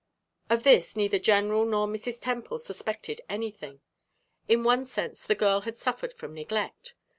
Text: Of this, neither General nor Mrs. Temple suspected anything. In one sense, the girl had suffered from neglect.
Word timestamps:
Of 0.49 0.63
this, 0.63 0.95
neither 0.95 1.19
General 1.19 1.63
nor 1.63 1.85
Mrs. 1.85 2.19
Temple 2.19 2.57
suspected 2.57 3.21
anything. 3.29 3.81
In 4.47 4.63
one 4.63 4.83
sense, 4.83 5.27
the 5.27 5.35
girl 5.35 5.61
had 5.61 5.77
suffered 5.77 6.11
from 6.15 6.33
neglect. 6.33 6.95